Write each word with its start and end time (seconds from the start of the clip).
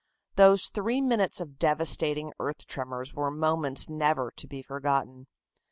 Those 0.35 0.65
three 0.65 0.99
minutes 0.99 1.39
of 1.39 1.59
devastating 1.59 2.33
earth 2.39 2.65
tremors 2.65 3.13
were 3.13 3.29
moments 3.29 3.87
never 3.87 4.31
to 4.35 4.47
be 4.47 4.63
forgotten. 4.63 5.27